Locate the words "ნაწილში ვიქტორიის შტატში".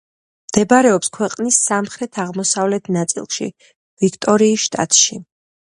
2.97-5.25